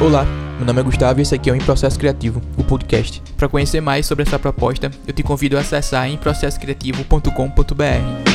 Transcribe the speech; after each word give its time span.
Olá, 0.00 0.24
meu 0.56 0.64
nome 0.64 0.80
é 0.80 0.82
Gustavo 0.82 1.20
e 1.20 1.22
esse 1.22 1.34
aqui 1.34 1.50
é 1.50 1.52
o 1.52 1.56
Em 1.56 1.60
Processo 1.60 1.98
Criativo, 1.98 2.40
o 2.56 2.64
podcast. 2.64 3.22
Para 3.36 3.50
conhecer 3.50 3.82
mais 3.82 4.06
sobre 4.06 4.22
essa 4.22 4.38
proposta, 4.38 4.90
eu 5.06 5.12
te 5.12 5.22
convido 5.22 5.58
a 5.58 5.60
acessar 5.60 6.08
emprocessocreativo.com.br. 6.08 8.30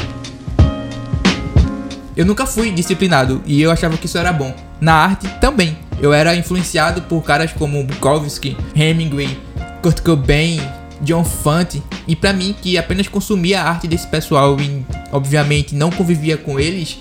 Eu 2.15 2.23
nunca 2.23 2.45
fui 2.45 2.69
disciplinado 2.69 3.41
e 3.47 3.63
eu 3.63 3.71
achava 3.71 3.97
que 3.97 4.05
isso 4.05 4.19
era 4.19 4.31
bom. 4.31 4.55
Na 4.79 4.93
arte 4.93 5.27
também. 5.41 5.75
Eu 5.99 6.13
era 6.13 6.35
influenciado 6.35 7.01
por 7.01 7.23
caras 7.23 7.51
como 7.51 7.83
Bukowski, 7.83 8.55
Hemingway, 8.75 9.35
Kurt 9.81 10.01
Cobain, 10.01 10.61
John 11.01 11.23
Fante, 11.23 11.81
e 12.07 12.15
para 12.15 12.31
mim 12.31 12.55
que 12.61 12.77
apenas 12.77 13.07
consumia 13.07 13.63
a 13.63 13.69
arte 13.69 13.87
desse 13.87 14.05
pessoal 14.05 14.55
e 14.59 14.85
obviamente 15.11 15.73
não 15.73 15.89
convivia 15.89 16.37
com 16.37 16.59
eles, 16.59 16.99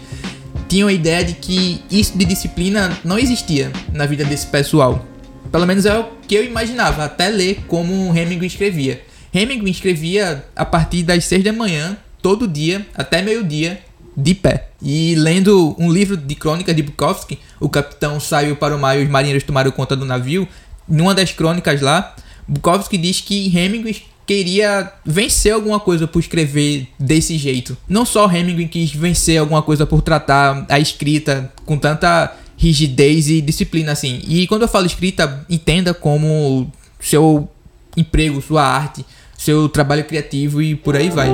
tinha 0.75 0.87
a 0.89 0.93
ideia 0.93 1.25
de 1.25 1.35
que 1.35 1.81
isso 1.89 2.19
de 2.19 2.25
disciplina 2.25 2.99
não 3.05 3.17
existia 3.17 3.71
na 3.93 4.07
vida 4.07 4.25
desse 4.25 4.49
pessoal. 4.49 5.07
Pelo 5.53 5.65
menos 5.69 5.87
é 5.87 5.97
o 5.97 6.09
que 6.27 6.35
eu 6.35 6.45
imaginava, 6.45 7.05
até 7.05 7.29
ler 7.29 7.63
como 7.69 8.13
Hemingway 8.13 8.49
escrevia. 8.49 9.01
Hemingway 9.33 9.71
escrevia 9.71 10.45
a 10.57 10.65
partir 10.65 11.05
das 11.05 11.27
6 11.27 11.45
da 11.45 11.53
manhã, 11.53 11.97
todo 12.21 12.49
dia, 12.49 12.85
até 12.93 13.23
meio-dia, 13.23 13.83
de 14.17 14.35
pé. 14.35 14.71
E 14.83 15.15
lendo 15.15 15.77
um 15.79 15.93
livro 15.93 16.17
de 16.17 16.35
crônicas 16.35 16.75
de 16.75 16.83
Bukowski, 16.83 17.39
o 17.61 17.69
capitão 17.69 18.19
saiu 18.19 18.57
para 18.57 18.75
o 18.75 18.79
mar 18.79 18.99
e 18.99 19.05
os 19.05 19.09
marinheiros 19.09 19.45
tomaram 19.45 19.71
conta 19.71 19.95
do 19.95 20.05
navio. 20.05 20.49
Numa 20.89 21.15
das 21.15 21.31
crônicas 21.31 21.81
lá, 21.81 22.17
Bukowski 22.49 22.99
diz 22.99 23.21
que 23.21 23.57
Hemingway 23.57 24.03
queria 24.27 24.93
vencer 25.05 25.53
alguma 25.53 25.79
coisa 25.79 26.07
por 26.07 26.19
escrever 26.19 26.89
desse 26.99 27.37
jeito. 27.37 27.77
Não 27.89 28.05
só 28.05 28.31
Hemingway 28.31 28.69
quis 28.69 28.93
vencer 28.93 29.39
alguma 29.39 29.63
coisa 29.63 29.87
por 29.87 30.03
tratar 30.03 30.67
a 30.69 30.79
escrita 30.79 31.53
com 31.65 31.77
tanta 31.79 32.35
rigidez 32.57 33.29
e 33.29 33.41
disciplina 33.41 33.93
assim. 33.93 34.23
E 34.27 34.47
quando 34.47 34.63
eu 34.63 34.69
falo 34.69 34.87
escrita, 34.87 35.45
entenda 35.49 35.93
como 35.93 36.71
seu 37.01 37.49
emprego, 37.97 38.41
sua 38.41 38.65
arte, 38.65 39.05
seu 39.37 39.69
trabalho 39.69 40.05
criativo 40.05 40.63
e 40.63 40.75
por 40.75 40.97
aí 40.97 41.11
vai. 41.11 41.31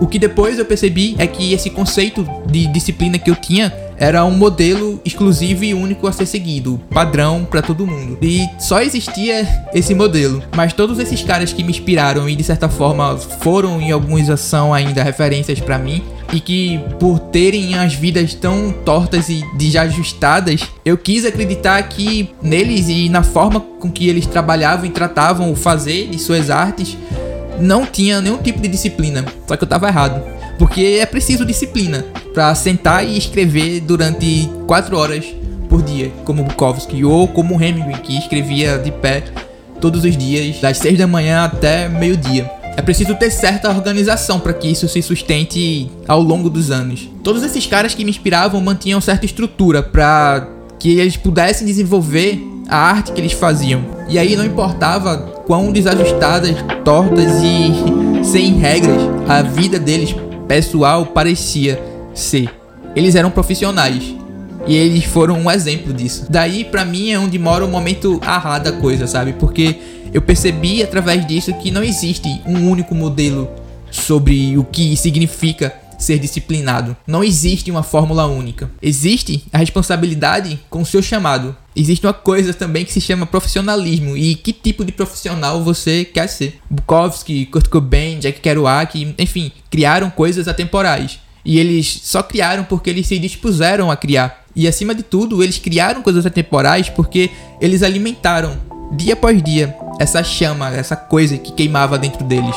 O 0.00 0.06
que 0.06 0.18
depois 0.18 0.58
eu 0.58 0.64
percebi 0.64 1.14
é 1.18 1.26
que 1.26 1.52
esse 1.52 1.70
conceito 1.70 2.26
de 2.50 2.66
disciplina 2.68 3.18
que 3.18 3.30
eu 3.30 3.36
tinha 3.36 3.72
era 3.98 4.24
um 4.24 4.30
modelo 4.30 5.00
exclusivo 5.04 5.64
e 5.64 5.74
único 5.74 6.06
a 6.06 6.12
ser 6.12 6.26
seguido, 6.26 6.80
padrão 6.90 7.44
para 7.44 7.62
todo 7.62 7.86
mundo. 7.86 8.18
E 8.22 8.46
só 8.58 8.80
existia 8.80 9.46
esse 9.74 9.94
modelo. 9.94 10.42
Mas 10.54 10.72
todos 10.72 10.98
esses 10.98 11.22
caras 11.22 11.52
que 11.52 11.64
me 11.64 11.70
inspiraram 11.70 12.28
e 12.28 12.36
de 12.36 12.44
certa 12.44 12.68
forma 12.68 13.16
foram 13.40 13.80
em 13.80 13.90
alguns 13.90 14.28
são 14.40 14.74
ainda 14.74 15.02
referências 15.02 15.60
para 15.60 15.78
mim 15.78 16.02
e 16.32 16.40
que 16.40 16.78
por 16.98 17.18
terem 17.18 17.74
as 17.74 17.94
vidas 17.94 18.34
tão 18.34 18.72
tortas 18.84 19.28
e 19.28 19.42
desajustadas, 19.56 20.60
eu 20.84 20.98
quis 20.98 21.24
acreditar 21.24 21.82
que 21.84 22.30
neles 22.42 22.88
e 22.88 23.08
na 23.08 23.22
forma 23.22 23.60
com 23.60 23.90
que 23.90 24.08
eles 24.08 24.26
trabalhavam 24.26 24.84
e 24.84 24.90
tratavam 24.90 25.50
o 25.50 25.56
fazer 25.56 26.08
de 26.08 26.18
suas 26.18 26.50
artes 26.50 26.96
não 27.60 27.84
tinha 27.84 28.20
nenhum 28.20 28.38
tipo 28.38 28.60
de 28.60 28.68
disciplina. 28.68 29.24
Só 29.46 29.56
que 29.56 29.64
eu 29.64 29.68
tava 29.68 29.88
errado. 29.88 30.37
Porque 30.58 30.98
é 31.00 31.06
preciso 31.06 31.46
disciplina 31.46 32.04
para 32.34 32.54
sentar 32.54 33.06
e 33.06 33.16
escrever 33.16 33.80
durante 33.80 34.50
4 34.66 34.96
horas 34.96 35.24
por 35.68 35.82
dia, 35.82 36.10
como 36.24 36.42
Bukowski 36.42 37.04
ou 37.04 37.28
como 37.28 37.62
Hemingway, 37.62 38.00
que 38.00 38.18
escrevia 38.18 38.78
de 38.78 38.90
pé 38.90 39.24
todos 39.80 40.04
os 40.04 40.16
dias, 40.16 40.60
das 40.60 40.78
6 40.78 40.98
da 40.98 41.06
manhã 41.06 41.44
até 41.44 41.88
meio-dia. 41.88 42.50
É 42.76 42.82
preciso 42.82 43.14
ter 43.16 43.30
certa 43.30 43.68
organização 43.68 44.38
para 44.38 44.52
que 44.52 44.68
isso 44.68 44.88
se 44.88 45.02
sustente 45.02 45.90
ao 46.06 46.22
longo 46.22 46.48
dos 46.48 46.70
anos. 46.70 47.08
Todos 47.22 47.42
esses 47.42 47.66
caras 47.66 47.94
que 47.94 48.04
me 48.04 48.10
inspiravam 48.10 48.60
mantinham 48.60 49.00
certa 49.00 49.26
estrutura 49.26 49.82
para 49.82 50.48
que 50.78 50.98
eles 50.98 51.16
pudessem 51.16 51.66
desenvolver 51.66 52.40
a 52.68 52.76
arte 52.76 53.12
que 53.12 53.20
eles 53.20 53.32
faziam. 53.32 53.84
E 54.08 54.18
aí 54.18 54.36
não 54.36 54.44
importava 54.44 55.18
quão 55.46 55.72
desajustadas, 55.72 56.54
tortas 56.84 57.42
e 57.42 58.22
sem 58.24 58.58
regras 58.58 59.00
a 59.28 59.42
vida 59.42 59.78
deles 59.78 60.14
pessoal 60.48 61.06
parecia 61.06 61.80
ser. 62.14 62.50
Eles 62.96 63.14
eram 63.14 63.30
profissionais. 63.30 64.14
E 64.66 64.74
eles 64.74 65.04
foram 65.04 65.38
um 65.38 65.50
exemplo 65.50 65.92
disso. 65.92 66.26
Daí, 66.28 66.64
para 66.64 66.84
mim, 66.84 67.10
é 67.10 67.18
onde 67.18 67.38
mora 67.38 67.64
o 67.64 67.68
momento 67.68 68.20
arra 68.24 68.58
da 68.58 68.72
coisa, 68.72 69.06
sabe? 69.06 69.34
Porque 69.34 69.76
eu 70.12 70.20
percebi 70.20 70.82
através 70.82 71.26
disso 71.26 71.54
que 71.54 71.70
não 71.70 71.82
existe 71.82 72.28
um 72.46 72.68
único 72.68 72.94
modelo 72.94 73.48
sobre 73.90 74.58
o 74.58 74.64
que 74.64 74.96
significa 74.96 75.72
ser 75.98 76.18
disciplinado. 76.18 76.96
Não 77.06 77.24
existe 77.24 77.70
uma 77.70 77.82
fórmula 77.82 78.26
única. 78.26 78.70
Existe 78.80 79.44
a 79.52 79.58
responsabilidade 79.58 80.58
com 80.70 80.80
o 80.80 80.86
seu 80.86 81.02
chamado. 81.02 81.54
Existe 81.74 82.06
uma 82.06 82.14
coisa 82.14 82.54
também 82.54 82.84
que 82.84 82.92
se 82.92 83.00
chama 83.00 83.26
profissionalismo 83.26 84.16
e 84.16 84.34
que 84.36 84.52
tipo 84.52 84.84
de 84.84 84.92
profissional 84.92 85.62
você 85.62 86.04
quer 86.04 86.28
ser. 86.28 86.58
Bukowski, 86.70 87.46
Kurt 87.46 87.68
Cobain, 87.68 88.18
Jack 88.18 88.40
Kerouac, 88.40 89.14
enfim, 89.18 89.52
criaram 89.68 90.08
coisas 90.08 90.48
atemporais. 90.48 91.18
E 91.44 91.58
eles 91.58 92.00
só 92.04 92.22
criaram 92.22 92.64
porque 92.64 92.90
eles 92.90 93.06
se 93.06 93.18
dispuseram 93.18 93.90
a 93.90 93.96
criar. 93.96 94.44
E 94.54 94.66
acima 94.66 94.94
de 94.94 95.02
tudo, 95.02 95.42
eles 95.42 95.58
criaram 95.58 96.02
coisas 96.02 96.26
atemporais 96.26 96.88
porque 96.88 97.30
eles 97.60 97.82
alimentaram 97.82 98.58
dia 98.92 99.14
após 99.14 99.42
dia 99.42 99.74
essa 99.98 100.22
chama, 100.22 100.74
essa 100.74 100.96
coisa 100.96 101.36
que 101.36 101.52
queimava 101.52 101.98
dentro 101.98 102.24
deles. 102.24 102.54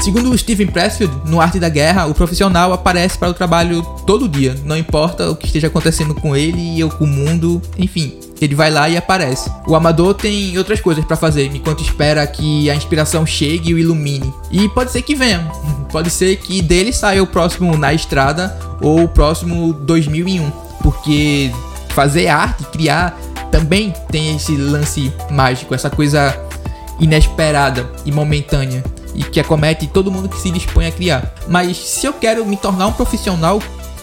Segundo 0.00 0.36
Steven 0.36 0.66
Pressfield, 0.68 1.14
no 1.26 1.42
Arte 1.42 1.60
da 1.60 1.68
Guerra, 1.68 2.06
o 2.06 2.14
profissional 2.14 2.72
aparece 2.72 3.18
para 3.18 3.28
o 3.28 3.34
trabalho 3.34 3.82
todo 4.06 4.26
dia, 4.26 4.56
não 4.64 4.74
importa 4.74 5.30
o 5.30 5.36
que 5.36 5.44
esteja 5.44 5.66
acontecendo 5.66 6.14
com 6.14 6.34
ele 6.34 6.82
ou 6.82 6.88
com 6.88 7.04
o 7.04 7.06
mundo, 7.06 7.60
enfim, 7.76 8.18
ele 8.40 8.54
vai 8.54 8.70
lá 8.70 8.88
e 8.88 8.96
aparece. 8.96 9.50
O 9.66 9.76
amador 9.76 10.14
tem 10.14 10.56
outras 10.56 10.80
coisas 10.80 11.04
para 11.04 11.16
fazer, 11.16 11.54
enquanto 11.54 11.82
espera 11.82 12.26
que 12.26 12.70
a 12.70 12.74
inspiração 12.74 13.26
chegue 13.26 13.70
e 13.70 13.74
o 13.74 13.78
ilumine. 13.78 14.32
E 14.50 14.70
pode 14.70 14.90
ser 14.90 15.02
que 15.02 15.14
venha. 15.14 15.40
Pode 15.92 16.08
ser 16.08 16.36
que 16.36 16.62
dele 16.62 16.92
saia 16.92 17.20
o 17.20 17.26
próximo 17.26 17.76
Na 17.76 17.92
Estrada 17.92 18.56
ou 18.80 19.02
o 19.02 19.08
próximo 19.08 19.72
2001, 19.72 20.48
porque 20.84 21.50
fazer 21.88 22.28
arte, 22.28 22.62
criar 22.66 23.18
também 23.50 23.92
tem 24.08 24.36
esse 24.36 24.56
lance 24.56 25.12
mágico, 25.32 25.74
essa 25.74 25.90
coisa 25.90 26.32
inesperada 27.00 27.90
e 28.06 28.12
momentânea 28.12 28.84
e 29.14 29.22
que 29.22 29.40
acomete 29.40 29.86
todo 29.86 30.10
mundo 30.10 30.28
que 30.28 30.40
se 30.40 30.50
dispõe 30.50 30.86
a 30.86 30.92
criar. 30.92 31.34
Mas 31.48 31.76
se 31.76 32.06
eu 32.06 32.12
quero 32.12 32.44
me 32.44 32.56
tornar 32.56 32.86
um 32.86 32.92
profissional 32.92 33.60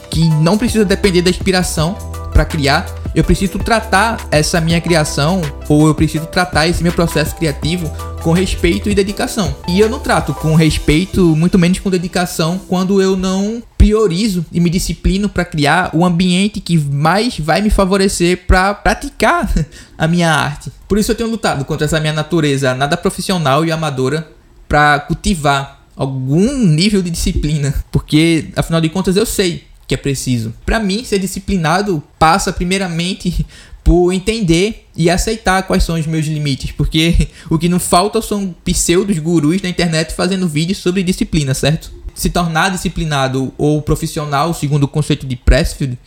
que 0.10 0.28
não 0.42 0.58
precisa 0.58 0.86
depender 0.86 1.22
da 1.22 1.30
inspiração 1.30 1.96
para 2.32 2.46
criar, 2.46 2.86
eu 3.16 3.24
preciso 3.24 3.58
tratar 3.58 4.28
essa 4.30 4.62
minha 4.62 4.80
criação 4.80 5.42
ou 5.68 5.88
eu 5.88 5.96
preciso 5.96 6.28
tratar 6.28 6.68
esse 6.68 6.84
meu 6.84 6.94
processo 6.94 7.36
criativo 7.36 7.92
com 8.22 8.32
respeito 8.32 8.90
e 8.90 8.96
dedicação. 8.96 9.56
E 9.68 9.80
eu 9.80 9.90
não 9.90 10.00
trato 10.00 10.34
com 10.36 10.54
respeito, 10.54 11.36
muito 11.36 11.58
menos 11.58 11.80
com 11.80 11.90
dedicação, 11.90 12.60
quando 12.68 13.02
eu 13.02 13.18
não 13.18 13.64
priorizo 13.76 14.46
e 14.52 14.60
me 14.60 14.70
disciplino 14.70 15.30
para 15.30 15.46
criar 15.46 15.90
o 15.94 16.06
ambiente 16.06 16.60
que 16.60 16.78
mais 16.78 17.40
vai 17.40 17.62
me 17.62 17.70
favorecer 17.70 18.46
para 18.46 18.74
praticar 18.74 19.50
a 19.98 20.08
minha 20.08 20.32
arte. 20.32 20.72
Por 20.88 20.98
isso 20.98 21.12
eu 21.12 21.16
tenho 21.16 21.30
lutado 21.30 21.66
contra 21.66 21.86
essa 21.86 22.00
minha 22.00 22.14
natureza 22.14 22.76
nada 22.76 22.96
profissional 22.96 23.66
e 23.66 23.72
amadora 23.72 24.37
para 24.68 25.00
cultivar 25.02 25.86
algum 25.96 26.66
nível 26.66 27.02
de 27.02 27.10
disciplina, 27.10 27.74
porque 27.92 28.50
afinal 28.56 28.80
de 28.80 28.90
contas 28.90 29.16
eu 29.16 29.26
sei 29.26 29.64
que 29.88 29.94
é 29.94 29.98
preciso. 29.98 30.54
Para 30.66 30.80
mim, 30.80 31.04
ser 31.04 31.18
disciplinado 31.18 32.04
passa 32.20 32.52
primeiramente 32.52 33.46
por 33.84 34.12
entender 34.12 34.86
e 34.96 35.10
aceitar 35.10 35.64
quais 35.64 35.84
são 35.84 35.98
os 35.98 36.06
meus 36.06 36.26
limites, 36.26 36.72
porque 36.72 37.30
o 37.50 37.58
que 37.58 37.70
não 37.70 37.80
falta 37.80 38.22
são 38.22 38.54
pseudos 38.66 39.18
gurus 39.18 39.62
na 39.62 39.70
internet 39.70 40.14
fazendo 40.14 40.48
vídeos 40.48 40.80
sobre 40.80 41.02
disciplina, 41.04 41.54
certo? 41.54 41.92
Se 42.14 42.30
tornar 42.30 42.70
disciplinado 42.70 43.54
ou 43.58 43.82
profissional, 43.82 44.54
segundo 44.54 44.84
o 44.84 44.88
conceito 44.88 45.26
de 45.26 45.38
Pressfield, 45.38 45.98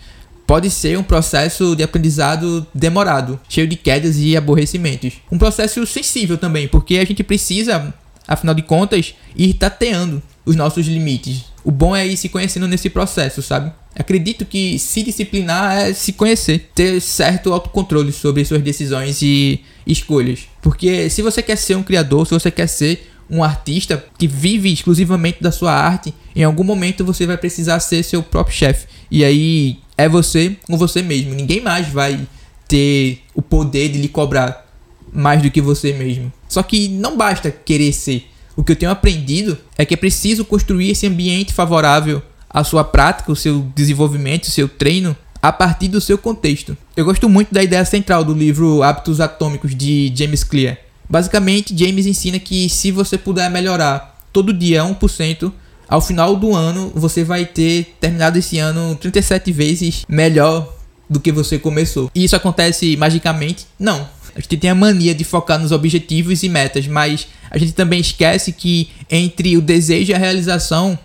pode 0.47 0.69
ser 0.69 0.99
um 0.99 1.03
processo 1.03 1.75
de 1.75 1.83
aprendizado 1.83 2.67
demorado, 2.75 3.41
cheio 3.49 3.69
de 3.69 3.77
quedas 3.77 4.19
e 4.19 4.37
aborrecimentos. 4.37 5.15
Um 5.31 5.39
processo 5.39 5.87
sensível 5.87 6.37
também, 6.37 6.67
porque 6.67 6.99
a 6.99 7.05
gente 7.05 7.23
precisa 7.23 7.95
afinal 8.31 8.55
de 8.55 8.63
contas, 8.63 9.13
ir 9.35 9.55
tateando 9.55 10.23
os 10.47 10.55
nossos 10.55 10.87
limites. 10.87 11.47
O 11.65 11.71
bom 11.73 11.95
é 11.95 12.07
ir 12.07 12.17
se 12.17 12.29
conhecendo 12.29 12.69
nesse 12.69 12.89
processo, 12.89 13.43
sabe? 13.43 13.73
Acredito 13.99 14.47
que 14.47 14.79
se 14.79 15.03
disciplinar 15.03 15.79
é 15.79 15.93
se 15.93 16.13
conhecer, 16.13 16.71
ter 16.73 17.01
certo 17.01 17.53
autocontrole 17.53 18.13
sobre 18.13 18.45
suas 18.45 18.63
decisões 18.63 19.21
e 19.21 19.61
escolhas. 19.85 20.49
Porque 20.63 21.11
se 21.11 21.23
você 21.23 21.43
quer 21.43 21.57
ser 21.57 21.75
um 21.75 21.83
criador, 21.83 22.25
se 22.25 22.33
você 22.33 22.53
quer 22.53 22.69
ser 22.69 23.11
um 23.29 23.43
artista 23.43 24.03
que 24.17 24.29
vive 24.29 24.73
exclusivamente 24.73 25.43
da 25.43 25.51
sua 25.51 25.73
arte, 25.73 26.15
em 26.35 26.45
algum 26.45 26.65
momento 26.65 27.05
você 27.05 27.27
vai 27.27 27.37
precisar 27.37 27.81
ser 27.81 28.05
seu 28.05 28.23
próprio 28.23 28.57
chefe. 28.57 28.87
E 29.11 29.25
aí 29.25 29.79
é 29.99 30.09
você 30.09 30.57
com 30.69 30.79
você 30.79 31.03
mesmo. 31.03 31.35
Ninguém 31.35 31.61
mais 31.61 31.89
vai 31.89 32.21
ter 32.69 33.23
o 33.35 33.43
poder 33.43 33.89
de 33.89 33.99
lhe 33.99 34.09
cobrar 34.09 34.70
mais 35.13 35.43
do 35.43 35.51
que 35.51 35.61
você 35.61 35.93
mesmo. 35.93 36.33
Só 36.49 36.63
que 36.63 36.89
não 36.89 37.17
basta 37.17 37.51
querer 37.51 37.93
ser. 37.93 38.27
O 38.57 38.65
que 38.65 38.73
eu 38.73 38.77
tenho 38.77 38.93
aprendido 38.93 39.57
é 39.79 39.85
que 39.85 39.95
é 39.95 39.97
preciso 39.97 40.45
construir 40.45 40.91
esse 40.91 41.07
ambiente 41.07 41.53
favorável 41.53 42.23
à 42.49 42.65
sua 42.65 42.85
prática, 42.85 43.33
o 43.33 43.37
seu 43.37 43.67
desenvolvimento, 43.75 44.45
o 44.45 44.51
seu 44.51 44.69
treino, 44.69 45.17
a 45.43 45.53
partir 45.53 45.89
do 45.89 46.01
seu 46.01 46.19
contexto. 46.19 46.77
Eu 46.97 47.05
gosto 47.05 47.29
muito 47.29 47.55
da 47.55 47.63
ideia 47.63 47.85
central 47.85 48.25
do 48.25 48.35
livro 48.35 48.83
Hábitos 48.83 49.21
Atômicos 49.21 49.75
de 49.75 50.13
James 50.15 50.45
Clear. 50.45 50.77
Basicamente, 51.09 51.77
James 51.77 52.07
ensina 52.07 52.39
que 52.39 52.69
se 52.69 52.91
você 52.91 53.17
puder 53.17 53.51
melhorar 53.51 54.21
todo 54.33 54.53
dia 54.53 54.83
1%, 54.85 55.53
ao 55.89 56.01
final 56.01 56.37
do 56.37 56.55
ano 56.55 56.93
você 56.95 57.25
vai 57.25 57.45
ter 57.45 57.97
terminado 58.01 58.39
esse 58.39 58.59
ano 58.59 58.95
37 58.95 59.51
vezes 59.51 60.05
melhor 60.09 60.73
do 61.09 61.19
que 61.19 61.33
você 61.33 61.59
começou. 61.59 62.09
E 62.15 62.23
isso 62.23 62.37
acontece 62.37 62.97
magicamente? 62.97 63.67
Não. 63.77 64.09
A 64.35 64.41
gente 64.41 64.57
tem 64.57 64.71
a 64.71 64.75
mania 64.75 65.15
de 65.15 65.25
focar 65.25 65.59
nos 65.59 65.73
objetivos 65.73 66.43
e 66.43 66.49
metas, 66.49 66.87
mas 66.87 67.27
a 67.51 67.59
gente 67.59 67.73
também 67.73 68.01
esquece 68.01 68.53
que 68.53 68.91
entre 69.11 69.57
o 69.57 69.63
desejo 69.63 70.13
e 70.13 70.15
a 70.15 70.19
realização 70.19 70.99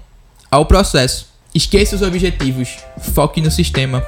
há 0.50 0.60
o 0.60 0.66
processo. 0.66 1.28
Esqueça 1.54 1.96
os 1.96 2.02
objetivos, 2.02 2.78
foque 3.14 3.42
no 3.42 3.50
sistema. 3.50 4.06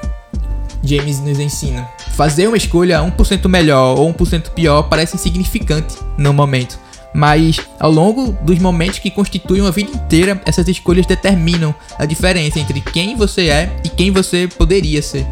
James 0.84 1.18
nos 1.20 1.38
ensina. 1.38 1.88
Fazer 2.14 2.46
uma 2.46 2.56
escolha 2.56 3.00
1% 3.00 3.48
melhor 3.48 3.98
ou 3.98 4.12
1% 4.12 4.50
pior 4.50 4.82
parece 4.84 5.16
insignificante 5.16 5.96
no 6.16 6.32
momento, 6.32 6.78
mas 7.14 7.58
ao 7.80 7.90
longo 7.90 8.32
dos 8.42 8.58
momentos 8.58 8.98
que 8.98 9.10
constituem 9.10 9.62
uma 9.62 9.72
vida 9.72 9.90
inteira, 9.90 10.40
essas 10.44 10.68
escolhas 10.68 11.06
determinam 11.06 11.74
a 11.98 12.04
diferença 12.04 12.60
entre 12.60 12.80
quem 12.80 13.16
você 13.16 13.48
é 13.48 13.76
e 13.84 13.88
quem 13.88 14.10
você 14.10 14.46
poderia 14.46 15.02
ser. 15.02 15.26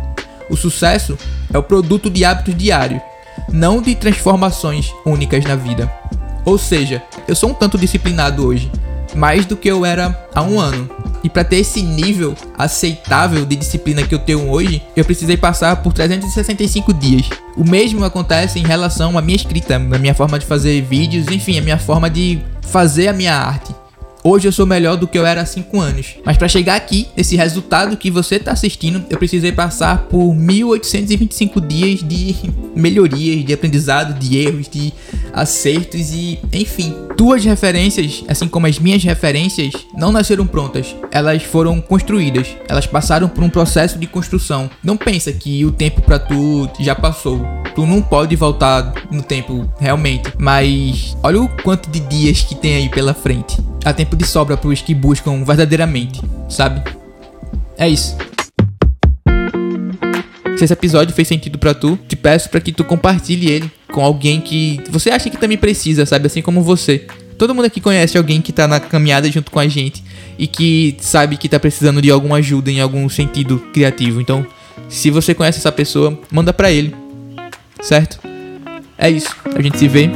O 0.48 0.56
sucesso 0.56 1.18
é 1.52 1.58
o 1.58 1.62
produto 1.62 2.08
de 2.08 2.24
hábitos 2.24 2.56
diários, 2.56 3.00
não 3.52 3.80
de 3.80 3.94
transformações 3.94 4.92
únicas 5.04 5.44
na 5.44 5.56
vida. 5.56 5.90
Ou 6.44 6.56
seja, 6.56 7.02
eu 7.26 7.34
sou 7.34 7.50
um 7.50 7.54
tanto 7.54 7.76
disciplinado 7.76 8.46
hoje, 8.46 8.70
mais 9.14 9.44
do 9.44 9.56
que 9.56 9.68
eu 9.68 9.84
era 9.84 10.28
há 10.34 10.42
um 10.42 10.60
ano. 10.60 10.88
E 11.24 11.28
para 11.28 11.42
ter 11.42 11.56
esse 11.56 11.82
nível 11.82 12.36
aceitável 12.56 13.44
de 13.44 13.56
disciplina 13.56 14.06
que 14.06 14.14
eu 14.14 14.18
tenho 14.18 14.48
hoje, 14.48 14.80
eu 14.94 15.04
precisei 15.04 15.36
passar 15.36 15.82
por 15.82 15.92
365 15.92 16.92
dias. 16.92 17.28
O 17.56 17.68
mesmo 17.68 18.04
acontece 18.04 18.60
em 18.60 18.64
relação 18.64 19.18
à 19.18 19.22
minha 19.22 19.36
escrita, 19.36 19.76
à 19.76 19.78
minha 19.78 20.14
forma 20.14 20.38
de 20.38 20.46
fazer 20.46 20.80
vídeos, 20.82 21.26
enfim, 21.28 21.58
a 21.58 21.62
minha 21.62 21.78
forma 21.78 22.08
de 22.08 22.40
fazer 22.62 23.08
a 23.08 23.12
minha 23.12 23.34
arte. 23.34 23.74
Hoje 24.28 24.48
eu 24.48 24.50
sou 24.50 24.66
melhor 24.66 24.96
do 24.96 25.06
que 25.06 25.16
eu 25.16 25.24
era 25.24 25.42
há 25.42 25.46
5 25.46 25.80
anos. 25.80 26.16
Mas 26.24 26.36
para 26.36 26.48
chegar 26.48 26.74
aqui, 26.74 27.06
esse 27.16 27.36
resultado 27.36 27.96
que 27.96 28.10
você 28.10 28.34
está 28.34 28.50
assistindo, 28.50 29.04
eu 29.08 29.16
precisei 29.16 29.52
passar 29.52 29.98
por 30.08 30.34
1825 30.34 31.60
dias 31.60 32.00
de 32.02 32.34
melhorias, 32.74 33.44
de 33.44 33.52
aprendizado, 33.52 34.18
de 34.18 34.36
erros, 34.36 34.68
de 34.68 34.92
acertos 35.32 36.10
e, 36.10 36.40
enfim. 36.52 36.92
Tuas 37.16 37.44
referências, 37.44 38.24
assim 38.26 38.48
como 38.48 38.66
as 38.66 38.80
minhas 38.80 39.04
referências, 39.04 39.72
não 39.96 40.10
nasceram 40.10 40.44
prontas. 40.44 40.96
Elas 41.12 41.44
foram 41.44 41.80
construídas. 41.80 42.48
Elas 42.68 42.84
passaram 42.84 43.28
por 43.28 43.44
um 43.44 43.48
processo 43.48 43.96
de 43.96 44.08
construção. 44.08 44.68
Não 44.82 44.96
pensa 44.96 45.32
que 45.32 45.64
o 45.64 45.70
tempo 45.70 46.02
para 46.02 46.18
tu 46.18 46.68
já 46.80 46.96
passou. 46.96 47.46
Tu 47.76 47.86
não 47.86 48.02
pode 48.02 48.34
voltar 48.34 48.92
no 49.08 49.22
tempo 49.22 49.70
realmente, 49.78 50.32
mas 50.36 51.16
olha 51.22 51.40
o 51.40 51.48
quanto 51.62 51.88
de 51.90 52.00
dias 52.00 52.40
que 52.40 52.56
tem 52.56 52.74
aí 52.74 52.88
pela 52.88 53.14
frente 53.14 53.56
há 53.86 53.92
tempo 53.92 54.16
de 54.16 54.26
sobra 54.26 54.56
para 54.56 54.68
os 54.68 54.82
que 54.82 54.92
buscam 54.92 55.44
verdadeiramente, 55.44 56.20
sabe? 56.48 56.82
É 57.78 57.88
isso. 57.88 58.16
Se 60.58 60.64
esse 60.64 60.72
episódio 60.72 61.14
fez 61.14 61.28
sentido 61.28 61.56
para 61.56 61.72
tu, 61.72 61.96
te 62.08 62.16
peço 62.16 62.50
para 62.50 62.60
que 62.60 62.72
tu 62.72 62.82
compartilhe 62.82 63.48
ele 63.48 63.70
com 63.92 64.02
alguém 64.02 64.40
que 64.40 64.80
você 64.90 65.10
acha 65.10 65.30
que 65.30 65.36
também 65.36 65.56
precisa, 65.56 66.04
sabe? 66.04 66.26
Assim 66.26 66.42
como 66.42 66.62
você. 66.62 67.06
Todo 67.38 67.54
mundo 67.54 67.66
aqui 67.66 67.80
conhece 67.80 68.18
alguém 68.18 68.40
que 68.42 68.52
tá 68.52 68.66
na 68.66 68.80
caminhada 68.80 69.30
junto 69.30 69.52
com 69.52 69.60
a 69.60 69.68
gente 69.68 70.02
e 70.36 70.48
que 70.48 70.96
sabe 71.00 71.36
que 71.36 71.48
tá 71.48 71.60
precisando 71.60 72.02
de 72.02 72.10
alguma 72.10 72.38
ajuda 72.38 72.72
em 72.72 72.80
algum 72.80 73.08
sentido 73.08 73.58
criativo. 73.72 74.20
Então, 74.20 74.44
se 74.88 75.10
você 75.10 75.32
conhece 75.32 75.58
essa 75.58 75.70
pessoa, 75.70 76.18
manda 76.32 76.52
para 76.52 76.72
ele. 76.72 76.92
Certo? 77.80 78.18
É 78.98 79.08
isso. 79.08 79.36
A 79.54 79.62
gente 79.62 79.78
se 79.78 79.86
vê 79.86 80.10